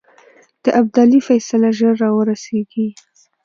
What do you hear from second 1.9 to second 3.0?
را ورسېږي.